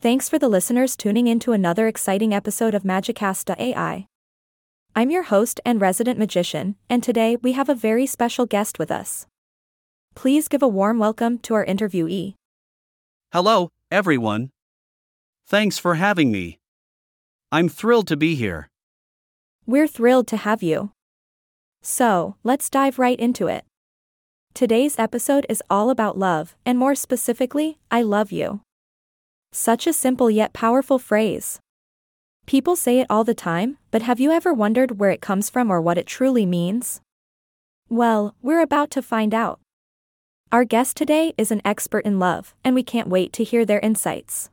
[0.00, 4.06] Thanks for the listeners tuning in to another exciting episode of Magicasta AI.
[4.94, 8.92] I'm your host and resident magician, and today we have a very special guest with
[8.92, 9.26] us.
[10.14, 12.34] Please give a warm welcome to our interviewee.
[13.32, 14.50] Hello, everyone.
[15.48, 16.60] Thanks for having me.
[17.50, 18.68] I'm thrilled to be here.
[19.66, 20.92] We're thrilled to have you.
[21.82, 23.64] So, let's dive right into it.
[24.54, 28.60] Today's episode is all about love, and more specifically, I love you.
[29.52, 31.60] Such a simple yet powerful phrase.
[32.46, 35.70] People say it all the time, but have you ever wondered where it comes from
[35.70, 37.00] or what it truly means?
[37.88, 39.60] Well, we're about to find out.
[40.50, 43.80] Our guest today is an expert in love, and we can't wait to hear their
[43.80, 44.48] insights.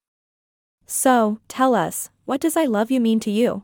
[0.86, 3.64] So, tell us, what does I love you mean to you?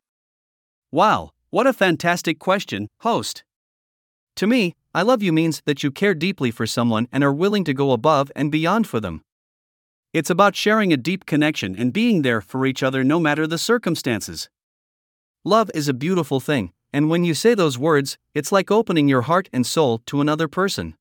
[0.92, 3.44] Wow, what a fantastic question, host.
[4.38, 7.64] To me, I love you means that you care deeply for someone and are willing
[7.66, 9.22] to go above and beyond for them.
[10.14, 13.58] It's about sharing a deep connection and being there for each other no matter the
[13.58, 14.50] circumstances.
[15.46, 19.22] Love is a beautiful thing, and when you say those words, it's like opening your
[19.22, 20.96] heart and soul to another person.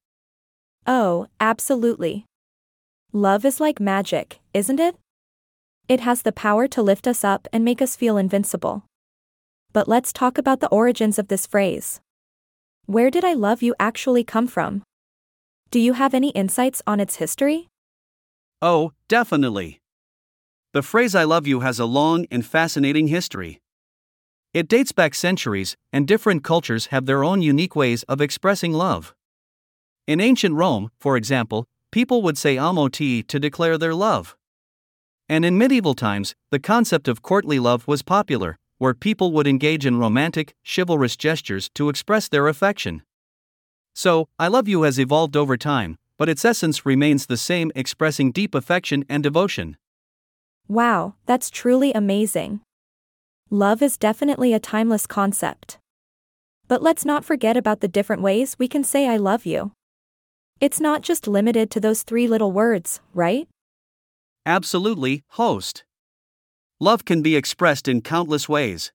[0.86, 2.24] Oh, absolutely.
[3.12, 4.94] Love is like magic, isn't it?
[5.88, 8.84] It has the power to lift us up and make us feel invincible.
[9.72, 12.00] But let's talk about the origins of this phrase.
[12.86, 14.84] Where did I love you actually come from?
[15.72, 17.69] Do you have any insights on its history?
[18.62, 19.80] Oh, definitely.
[20.72, 23.60] The phrase I love you has a long and fascinating history.
[24.52, 29.14] It dates back centuries, and different cultures have their own unique ways of expressing love.
[30.06, 34.36] In ancient Rome, for example, people would say amo ti to declare their love.
[35.28, 39.86] And in medieval times, the concept of courtly love was popular, where people would engage
[39.86, 43.02] in romantic, chivalrous gestures to express their affection.
[43.94, 48.30] So, I love you has evolved over time, but its essence remains the same, expressing
[48.30, 49.78] deep affection and devotion.
[50.68, 52.60] Wow, that's truly amazing.
[53.48, 55.78] Love is definitely a timeless concept.
[56.68, 59.72] But let's not forget about the different ways we can say I love you.
[60.60, 63.48] It's not just limited to those three little words, right?
[64.44, 65.84] Absolutely, host.
[66.78, 68.92] Love can be expressed in countless ways.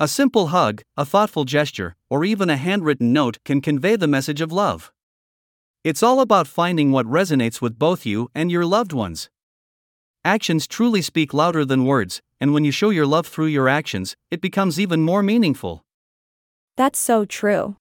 [0.00, 4.40] A simple hug, a thoughtful gesture, or even a handwritten note can convey the message
[4.40, 4.90] of love.
[5.84, 9.28] It's all about finding what resonates with both you and your loved ones.
[10.24, 14.16] Actions truly speak louder than words, and when you show your love through your actions,
[14.30, 15.84] it becomes even more meaningful.
[16.78, 17.76] That's so true.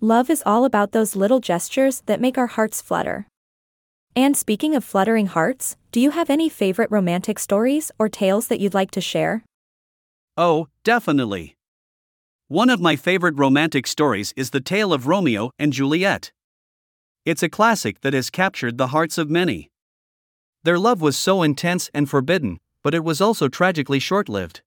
[0.00, 3.26] Love is all about those little gestures that make our hearts flutter.
[4.16, 8.60] And speaking of fluttering hearts, do you have any favorite romantic stories or tales that
[8.60, 9.44] you'd like to share?
[10.38, 11.54] Oh, definitely.
[12.48, 16.32] One of my favorite romantic stories is the tale of Romeo and Juliet.
[17.26, 19.70] It's a classic that has captured the hearts of many.
[20.64, 24.62] Their love was so intense and forbidden, but it was also tragically short lived.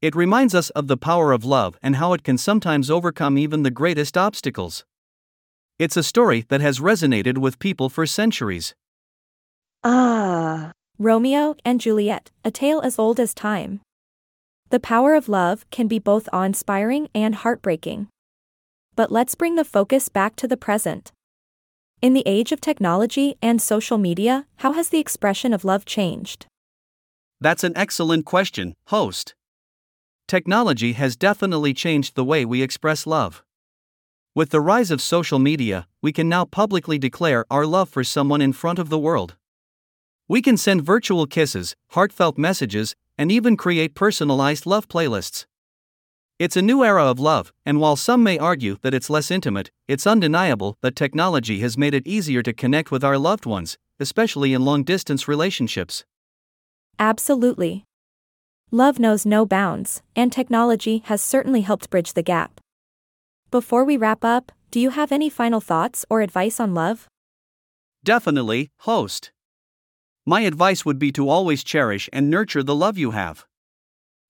[0.00, 3.62] It reminds us of the power of love and how it can sometimes overcome even
[3.62, 4.84] the greatest obstacles.
[5.78, 8.74] It's a story that has resonated with people for centuries.
[9.82, 13.80] Ah, Romeo and Juliet, a tale as old as time.
[14.70, 18.08] The power of love can be both awe inspiring and heartbreaking.
[18.94, 21.12] But let's bring the focus back to the present.
[22.02, 26.46] In the age of technology and social media, how has the expression of love changed?
[27.40, 29.34] That's an excellent question, host.
[30.28, 33.42] Technology has definitely changed the way we express love.
[34.34, 38.42] With the rise of social media, we can now publicly declare our love for someone
[38.42, 39.36] in front of the world.
[40.28, 45.46] We can send virtual kisses, heartfelt messages, and even create personalized love playlists.
[46.38, 49.70] It's a new era of love, and while some may argue that it's less intimate,
[49.88, 54.52] it's undeniable that technology has made it easier to connect with our loved ones, especially
[54.52, 56.04] in long distance relationships.
[56.98, 57.84] Absolutely.
[58.70, 62.60] Love knows no bounds, and technology has certainly helped bridge the gap.
[63.50, 67.08] Before we wrap up, do you have any final thoughts or advice on love?
[68.04, 69.32] Definitely, host.
[70.26, 73.46] My advice would be to always cherish and nurture the love you have.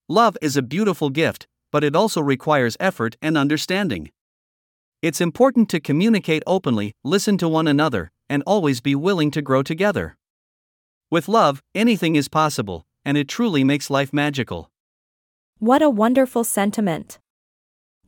[0.08, 4.10] Love is a beautiful gift, but it also requires effort and understanding.
[5.02, 9.62] It's important to communicate openly, listen to one another, and always be willing to grow
[9.62, 10.16] together.
[11.10, 14.70] With love, anything is possible, and it truly makes life magical.
[15.58, 17.18] What a wonderful sentiment.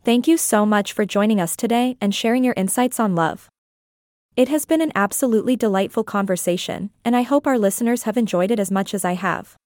[0.03, 3.51] Thank you so much for joining us today and sharing your insights on love.
[4.35, 8.59] It has been an absolutely delightful conversation, and I hope our listeners have enjoyed it
[8.59, 9.57] as much as I have.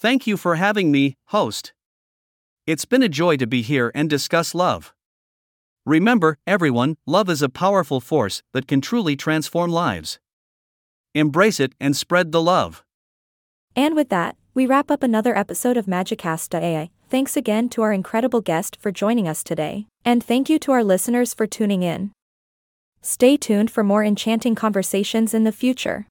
[0.00, 1.74] Thank you for having me, host.
[2.64, 4.94] It's been a joy to be here and discuss love.
[5.84, 10.20] Remember, everyone, love is a powerful force that can truly transform lives.
[11.12, 12.84] Embrace it and spread the love.
[13.74, 16.90] And with that, we wrap up another episode of Magicasta AI.
[17.10, 19.88] Thanks again to our incredible guest for joining us today.
[20.04, 22.12] And thank you to our listeners for tuning in.
[23.00, 26.06] Stay tuned for more enchanting conversations in the future.